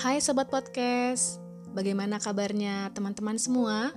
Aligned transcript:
Hai 0.00 0.16
Sobat 0.16 0.48
Podcast, 0.48 1.44
bagaimana 1.76 2.16
kabarnya 2.16 2.88
teman-teman 2.96 3.36
semua? 3.36 3.92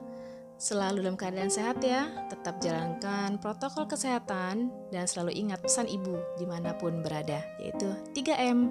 Selalu 0.59 0.99
dalam 0.99 1.15
keadaan 1.15 1.47
sehat 1.47 1.79
ya, 1.79 2.27
tetap 2.27 2.59
jalankan 2.59 3.39
protokol 3.39 3.87
kesehatan 3.87 4.67
dan 4.91 5.07
selalu 5.07 5.31
ingat 5.31 5.63
pesan 5.63 5.87
ibu 5.87 6.19
di 6.35 6.43
mana 6.43 6.75
pun 6.75 6.99
berada, 6.99 7.39
yaitu 7.55 7.87
3M. 8.19 8.67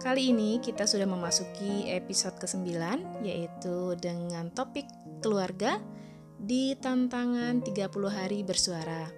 Kali 0.00 0.32
ini 0.32 0.64
kita 0.64 0.88
sudah 0.88 1.04
memasuki 1.04 1.92
episode 1.92 2.40
ke-9, 2.40 2.72
yaitu 3.20 3.92
dengan 4.00 4.48
topik 4.48 4.88
keluarga 5.20 5.76
di 6.40 6.72
tantangan 6.80 7.60
30 7.60 7.84
hari 8.08 8.40
bersuara. 8.40 9.12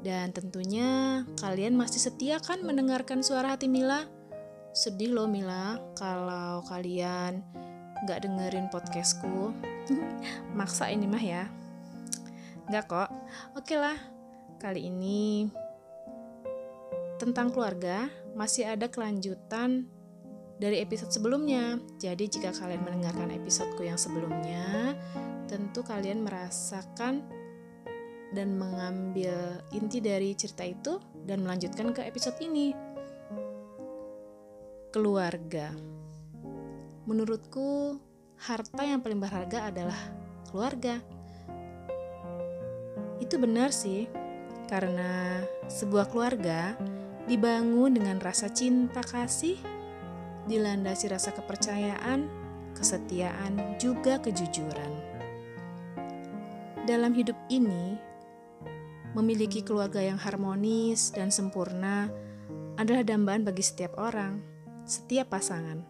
Dan 0.00 0.32
tentunya 0.32 1.20
kalian 1.44 1.76
masih 1.76 2.08
setia 2.08 2.40
kan 2.40 2.64
mendengarkan 2.64 3.20
suara 3.20 3.52
hati 3.52 3.68
Mila? 3.68 4.17
Sedih 4.76 5.16
loh 5.16 5.24
Mila 5.24 5.80
kalau 5.96 6.60
kalian 6.68 7.40
nggak 8.04 8.28
dengerin 8.28 8.68
podcastku. 8.68 9.52
Maksa 10.58 10.92
ini 10.92 11.08
mah 11.08 11.24
ya. 11.24 11.44
Nggak 12.68 12.84
kok. 12.86 13.10
Oke 13.56 13.74
lah, 13.80 13.96
kali 14.60 14.92
ini 14.92 15.48
tentang 17.18 17.50
keluarga 17.50 18.06
masih 18.38 18.70
ada 18.70 18.86
kelanjutan 18.86 19.88
dari 20.60 20.84
episode 20.84 21.10
sebelumnya. 21.10 21.80
Jadi 21.98 22.28
jika 22.28 22.52
kalian 22.54 22.84
mendengarkan 22.84 23.32
episodeku 23.34 23.88
yang 23.88 23.98
sebelumnya, 23.98 24.94
tentu 25.48 25.80
kalian 25.80 26.22
merasakan 26.22 27.24
dan 28.36 28.60
mengambil 28.60 29.64
inti 29.72 30.04
dari 30.04 30.36
cerita 30.36 30.62
itu 30.68 31.00
dan 31.24 31.40
melanjutkan 31.40 31.96
ke 31.96 32.04
episode 32.04 32.36
ini 32.44 32.76
keluarga. 34.88 35.76
Menurutku, 37.04 38.00
harta 38.40 38.82
yang 38.84 39.04
paling 39.04 39.20
berharga 39.20 39.68
adalah 39.68 40.00
keluarga. 40.48 41.00
Itu 43.20 43.36
benar 43.36 43.72
sih, 43.72 44.08
karena 44.68 45.44
sebuah 45.68 46.08
keluarga 46.08 46.76
dibangun 47.28 48.00
dengan 48.00 48.16
rasa 48.20 48.48
cinta 48.48 49.04
kasih, 49.04 49.60
dilandasi 50.48 51.12
rasa 51.12 51.36
kepercayaan, 51.36 52.28
kesetiaan, 52.72 53.76
juga 53.76 54.16
kejujuran. 54.24 54.92
Dalam 56.88 57.12
hidup 57.12 57.36
ini, 57.52 58.00
memiliki 59.12 59.60
keluarga 59.60 60.00
yang 60.00 60.16
harmonis 60.16 61.12
dan 61.12 61.28
sempurna 61.28 62.08
adalah 62.80 63.04
dambaan 63.04 63.44
bagi 63.44 63.60
setiap 63.60 64.00
orang 64.00 64.57
setiap 64.88 65.36
pasangan. 65.36 65.84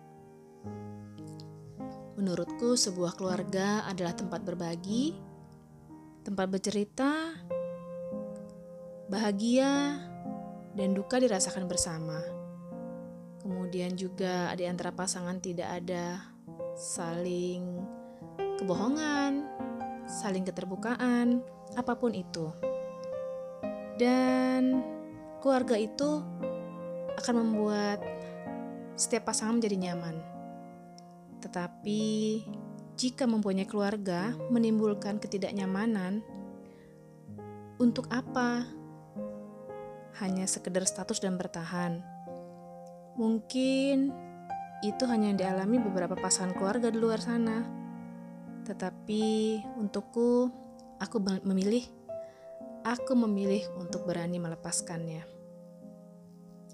Menurutku, 2.19 2.75
sebuah 2.75 3.15
keluarga 3.15 3.87
adalah 3.87 4.11
tempat 4.11 4.43
berbagi, 4.43 5.15
tempat 6.27 6.51
bercerita, 6.51 7.31
bahagia, 9.07 10.03
dan 10.75 10.99
duka 10.99 11.23
dirasakan 11.23 11.71
bersama. 11.71 12.19
Kemudian 13.39 13.95
juga 13.95 14.51
di 14.59 14.67
antara 14.67 14.91
pasangan 14.91 15.39
tidak 15.39 15.79
ada 15.79 16.19
saling 16.75 17.79
kebohongan, 18.59 19.47
saling 20.11 20.43
keterbukaan, 20.43 21.39
apa 21.79 21.95
pun 21.95 22.19
itu. 22.19 22.51
Dan 23.95 24.83
keluarga 25.39 25.79
itu 25.79 26.19
akan 27.15 27.35
membuat 27.47 28.03
setiap 28.99 29.31
pasangan 29.31 29.63
menjadi 29.63 29.79
nyaman. 29.79 30.17
Tetapi, 31.39 32.03
jika 32.99 33.31
mempunyai 33.31 33.71
keluarga 33.71 34.35
menimbulkan 34.51 35.23
ketidaknyamanan, 35.23 36.27
untuk 37.79 38.11
apa? 38.11 38.67
Hanya 40.19 40.51
sekedar 40.51 40.83
status 40.83 41.23
dan 41.23 41.39
bertahan. 41.39 42.03
Mungkin 43.15 44.11
itu 44.83 45.05
hanya 45.07 45.31
yang 45.31 45.39
dialami 45.39 45.79
beberapa 45.79 46.19
pasangan 46.19 46.59
keluarga 46.59 46.91
di 46.91 46.99
luar 46.99 47.23
sana. 47.23 47.63
Tetapi 48.67 49.23
untukku, 49.79 50.51
aku 50.99 51.17
memilih 51.47 51.87
aku 52.83 53.15
memilih 53.15 53.63
untuk 53.79 54.11
berani 54.11 54.43
melepaskannya. 54.43 55.38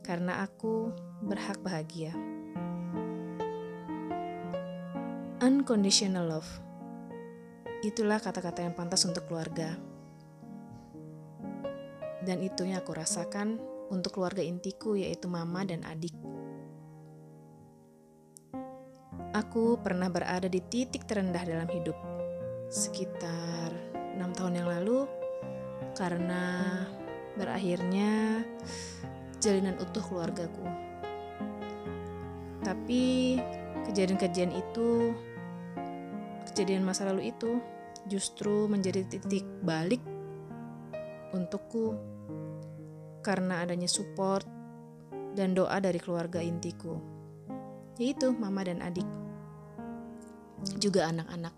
Karena 0.05 0.45
aku 0.45 0.93
berhak 1.25 1.59
bahagia. 1.65 2.13
Unconditional 5.41 6.29
love. 6.29 6.51
Itulah 7.81 8.21
kata-kata 8.21 8.65
yang 8.65 8.77
pantas 8.77 9.09
untuk 9.09 9.27
keluarga. 9.29 9.77
Dan 12.25 12.41
itu 12.41 12.65
yang 12.65 12.81
aku 12.81 12.97
rasakan 12.97 13.61
untuk 13.93 14.17
keluarga 14.17 14.41
intiku 14.41 14.97
yaitu 14.97 15.29
mama 15.29 15.65
dan 15.65 15.85
adik. 15.85 16.13
Aku 19.35 19.83
pernah 19.83 20.09
berada 20.09 20.47
di 20.47 20.63
titik 20.63 21.11
terendah 21.11 21.43
dalam 21.43 21.67
hidup 21.67 21.99
sekitar 22.71 23.75
enam 24.15 24.31
tahun 24.31 24.63
yang 24.63 24.69
lalu 24.71 25.11
karena 25.99 26.71
berakhirnya 27.35 28.47
jalinan 29.45 29.77
utuh 29.77 30.01
keluargaku. 30.01 30.65
Tapi 32.65 33.37
kejadian-kejadian 33.85 34.57
itu, 34.57 35.13
kejadian 36.49 36.89
masa 36.89 37.05
lalu 37.13 37.29
itu 37.29 37.61
justru 38.09 38.65
menjadi 38.65 39.05
titik 39.05 39.45
balik 39.61 40.01
untukku 41.37 41.93
karena 43.21 43.65
adanya 43.65 43.89
support 43.89 44.49
dan 45.37 45.53
doa 45.53 45.77
dari 45.83 46.01
keluarga 46.01 46.41
intiku, 46.41 46.97
yaitu 48.01 48.33
mama 48.33 48.65
dan 48.65 48.81
adik, 48.81 49.09
juga 50.81 51.11
anak-anak. 51.11 51.53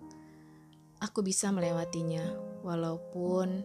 Aku 1.05 1.21
bisa 1.21 1.53
melewatinya, 1.53 2.25
walaupun 2.65 3.63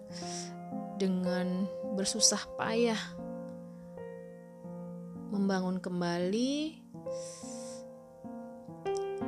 dengan 1.00 1.66
bersusah 1.96 2.44
payah 2.60 3.00
membangun 5.32 5.80
kembali 5.80 6.76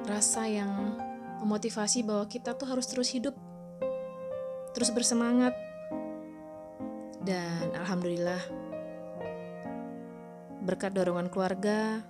rasa 0.04 0.52
yang 0.52 1.00
memotivasi 1.40 2.04
bahwa 2.04 2.28
kita 2.28 2.60
tuh 2.60 2.68
harus 2.68 2.86
terus 2.92 3.08
hidup, 3.16 3.36
terus 4.76 4.92
bersemangat. 4.92 5.56
Dan 7.24 7.72
alhamdulillah 7.72 8.44
berkat 10.68 10.92
dorongan 10.92 11.32
keluarga, 11.32 12.04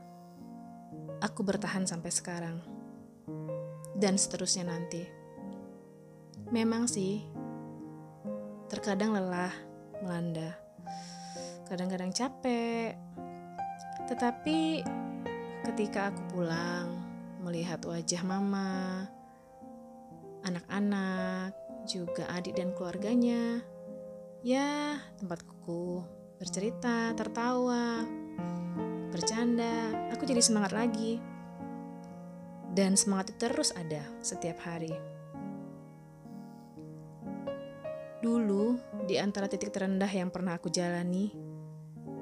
aku 1.22 1.46
bertahan 1.46 1.86
sampai 1.86 2.10
sekarang. 2.10 2.58
Dan 3.94 4.18
seterusnya 4.18 4.74
nanti. 4.74 5.06
Memang 6.50 6.90
sih, 6.90 7.22
terkadang 8.74 9.14
lelah 9.14 9.54
melanda. 10.02 10.58
Kadang-kadang 11.70 12.10
capek, 12.10 12.98
tetapi 14.08 14.84
ketika 15.72 16.12
aku 16.12 16.22
pulang, 16.36 16.88
melihat 17.44 17.80
wajah 17.84 18.24
mama, 18.24 19.08
anak-anak, 20.44 21.56
juga 21.88 22.28
adik 22.32 22.56
dan 22.56 22.72
keluarganya, 22.76 23.64
ya 24.44 25.00
tempatku 25.20 26.04
bercerita, 26.40 27.16
tertawa, 27.16 28.04
bercanda, 29.12 29.92
aku 30.12 30.28
jadi 30.28 30.44
semangat 30.44 30.76
lagi. 30.76 31.20
Dan 32.74 32.98
semangat 32.98 33.32
itu 33.32 33.46
terus 33.46 33.70
ada 33.78 34.02
setiap 34.26 34.58
hari. 34.66 34.92
Dulu, 38.24 38.80
di 39.06 39.20
antara 39.22 39.46
titik 39.46 39.70
terendah 39.70 40.10
yang 40.10 40.34
pernah 40.34 40.58
aku 40.58 40.74
jalani, 40.74 41.30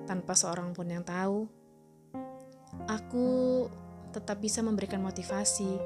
tanpa 0.03 0.35
seorang 0.35 0.75
pun 0.75 0.91
yang 0.91 1.07
tahu, 1.07 1.60
aku 2.91 3.27
tetap 4.11 4.43
bisa 4.43 4.59
memberikan 4.59 4.99
motivasi 4.99 5.79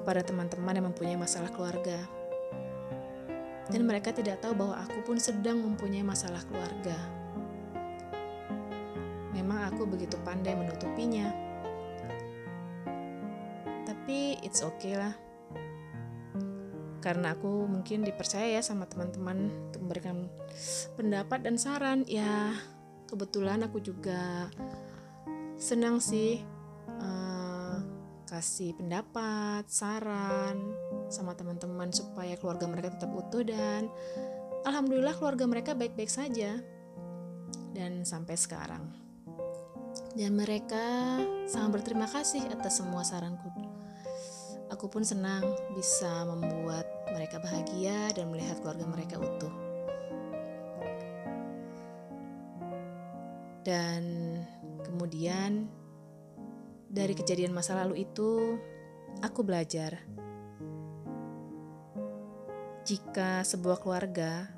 kepada 0.00 0.24
teman-teman 0.24 0.76
yang 0.76 0.86
mempunyai 0.88 1.18
masalah 1.20 1.52
keluarga. 1.52 2.00
Dan 3.70 3.86
mereka 3.86 4.10
tidak 4.10 4.42
tahu 4.42 4.56
bahwa 4.56 4.82
aku 4.82 4.98
pun 5.06 5.20
sedang 5.20 5.62
mempunyai 5.62 6.02
masalah 6.02 6.42
keluarga. 6.48 6.96
Memang 9.30 9.70
aku 9.70 9.86
begitu 9.86 10.18
pandai 10.26 10.58
menutupinya. 10.58 11.30
Tapi 13.86 14.42
it's 14.42 14.64
okay 14.64 14.98
lah. 14.98 15.14
Karena 17.00 17.32
aku 17.32 17.64
mungkin 17.64 18.04
dipercaya 18.04 18.58
ya 18.58 18.62
sama 18.64 18.84
teman-teman 18.90 19.70
untuk 19.70 19.86
memberikan 19.86 20.28
pendapat 20.98 21.46
dan 21.46 21.56
saran. 21.56 22.02
Ya, 22.10 22.52
kebetulan 23.06 23.64
aku 23.64 23.78
juga 23.80 24.50
senang 25.60 26.00
sih 26.00 26.40
uh, 26.88 27.76
kasih 28.24 28.72
pendapat, 28.80 29.68
saran 29.68 30.72
sama 31.12 31.36
teman-teman 31.36 31.92
supaya 31.92 32.32
keluarga 32.40 32.64
mereka 32.64 32.96
tetap 32.96 33.12
utuh 33.12 33.44
dan 33.44 33.92
alhamdulillah 34.64 35.12
keluarga 35.20 35.44
mereka 35.44 35.76
baik-baik 35.76 36.08
saja 36.08 36.56
dan 37.76 38.08
sampai 38.08 38.40
sekarang. 38.40 38.88
Dan 40.16 40.34
mereka 40.34 41.18
sangat 41.46 41.80
berterima 41.80 42.08
kasih 42.08 42.42
atas 42.50 42.82
semua 42.82 43.06
saranku. 43.06 43.46
Aku 44.70 44.86
pun 44.86 45.02
senang 45.02 45.42
bisa 45.74 46.24
membuat 46.26 46.86
mereka 47.10 47.42
bahagia 47.42 48.10
dan 48.14 48.30
melihat 48.30 48.58
keluarga 48.62 48.86
mereka 48.86 49.18
utuh. 49.18 49.54
Dan 53.60 54.02
kemudian 54.90 55.70
dari 56.90 57.14
kejadian 57.14 57.54
masa 57.54 57.78
lalu 57.78 58.02
itu, 58.02 58.58
aku 59.22 59.46
belajar 59.46 60.02
jika 62.90 63.46
sebuah 63.46 63.78
keluarga 63.78 64.50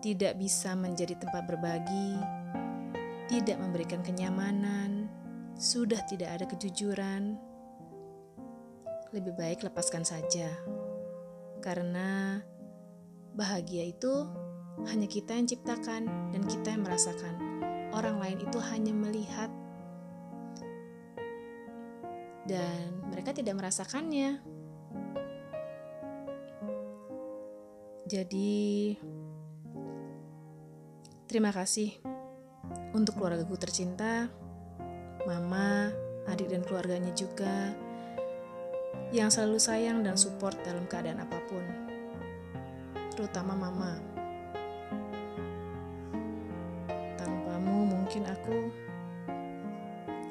tidak 0.00 0.40
bisa 0.40 0.72
menjadi 0.72 1.20
tempat 1.20 1.44
berbagi, 1.44 2.16
tidak 3.28 3.60
memberikan 3.60 4.00
kenyamanan, 4.00 5.10
sudah 5.58 6.00
tidak 6.06 6.38
ada 6.38 6.44
kejujuran, 6.48 7.36
lebih 9.12 9.36
baik 9.36 9.66
lepaskan 9.66 10.06
saja, 10.06 10.48
karena 11.60 12.40
bahagia 13.34 13.90
itu 13.90 14.24
hanya 14.86 15.10
kita 15.10 15.34
yang 15.34 15.50
ciptakan 15.50 16.32
dan 16.32 16.42
kita 16.46 16.72
yang 16.72 16.86
merasakan. 16.86 17.47
Orang 17.92 18.20
lain 18.20 18.38
itu 18.40 18.58
hanya 18.60 18.92
melihat 18.92 19.50
dan 22.48 23.04
mereka 23.12 23.36
tidak 23.36 23.60
merasakannya. 23.60 24.40
Jadi, 28.08 28.96
terima 31.28 31.52
kasih 31.52 31.92
untuk 32.96 33.20
keluargaku 33.20 33.60
tercinta, 33.60 34.32
mama, 35.28 35.92
adik, 36.24 36.48
dan 36.48 36.64
keluarganya 36.64 37.12
juga 37.12 37.76
yang 39.12 39.28
selalu 39.28 39.60
sayang 39.60 40.00
dan 40.00 40.16
support 40.16 40.56
dalam 40.64 40.88
keadaan 40.88 41.20
apa 41.20 41.36
pun, 41.52 41.64
terutama 43.12 43.52
mama. 43.52 44.17
Aku 48.48 48.72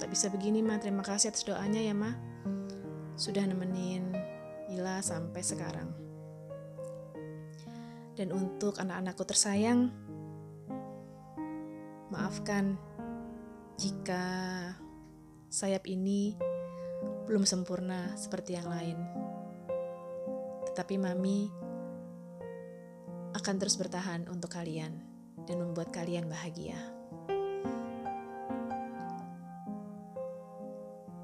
tak 0.01 0.09
bisa 0.09 0.33
begini, 0.33 0.65
Ma. 0.65 0.81
Terima 0.81 1.05
kasih 1.05 1.29
atas 1.29 1.45
doanya 1.45 1.77
ya, 1.77 1.93
Ma. 1.93 2.17
Sudah 3.13 3.45
nemenin 3.45 4.13
Ila 4.73 5.01
sampai 5.05 5.41
sekarang. 5.45 5.89
Dan 8.17 8.33
untuk 8.33 8.81
anak-anakku 8.81 9.21
tersayang, 9.29 9.93
maafkan 12.09 12.81
jika 13.77 14.25
sayap 15.53 15.85
ini 15.85 16.33
belum 17.29 17.45
sempurna 17.45 18.17
seperti 18.17 18.57
yang 18.57 18.65
lain. 18.65 18.97
Tetapi 20.73 20.97
Mami 20.97 21.53
akan 23.37 23.55
terus 23.61 23.77
bertahan 23.77 24.25
untuk 24.25 24.49
kalian 24.49 24.97
dan 25.45 25.61
membuat 25.61 25.93
kalian 25.93 26.25
bahagia. 26.25 26.96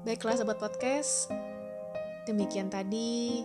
Baiklah 0.04 0.36
sahabat 0.36 0.60
podcast, 0.60 1.32
demikian 2.28 2.68
tadi 2.68 3.40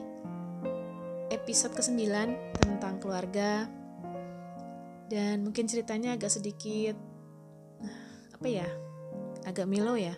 episode 1.32 1.72
ke-9 1.72 2.04
tentang 2.60 3.00
keluarga. 3.00 3.64
Dan 5.08 5.48
mungkin 5.48 5.72
ceritanya 5.72 6.20
agak 6.20 6.28
sedikit 6.28 7.00
apa 8.36 8.44
ya 8.44 8.68
agak 9.48 9.72
milo 9.72 9.96
ya. 9.96 10.12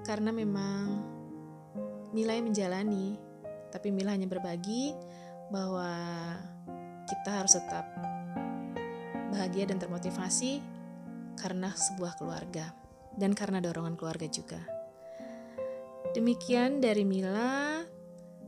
Karena 0.00 0.32
memang 0.32 1.04
Mila 2.16 2.32
yang 2.32 2.48
menjalani 2.48 3.20
tapi 3.68 3.92
Mila 3.92 4.16
hanya 4.16 4.24
berbagi 4.24 4.96
bahwa 5.52 5.92
kita 7.04 7.44
harus 7.44 7.52
tetap 7.52 7.84
bahagia 9.28 9.68
dan 9.68 9.76
termotivasi 9.76 10.64
karena 11.36 11.68
sebuah 11.68 12.16
keluarga. 12.16 12.72
Dan 13.12 13.36
karena 13.36 13.60
dorongan 13.60 14.00
keluarga 14.00 14.24
juga. 14.24 14.75
Demikian 16.16 16.80
dari 16.80 17.04
Mila. 17.04 17.84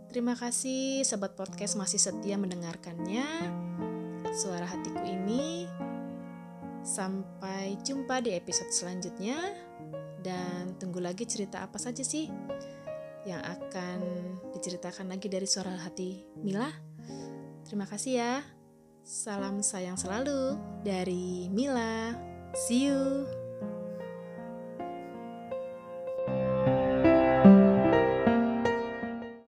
Terima 0.09 0.33
kasih 0.33 1.05
sahabat 1.05 1.37
podcast 1.37 1.77
masih 1.77 2.01
setia 2.01 2.41
mendengarkannya. 2.41 3.29
Suara 4.33 4.65
hatiku 4.65 5.05
ini. 5.05 5.69
Sampai 6.81 7.77
jumpa 7.85 8.25
di 8.25 8.33
episode 8.33 8.73
selanjutnya. 8.73 9.37
Dan 10.25 10.81
tunggu 10.81 11.05
lagi 11.05 11.29
cerita 11.29 11.61
apa 11.61 11.77
saja 11.77 12.01
sih 12.01 12.33
yang 13.29 13.45
akan 13.45 14.01
diceritakan 14.57 15.13
lagi 15.13 15.29
dari 15.29 15.45
suara 15.45 15.77
hati 15.77 16.25
Mila. 16.41 16.73
Terima 17.69 17.85
kasih 17.85 18.13
ya. 18.17 18.35
Salam 19.05 19.61
sayang 19.61 20.01
selalu 20.01 20.57
dari 20.89 21.53
Mila. 21.53 22.17
See 22.57 22.89
you. 22.89 23.29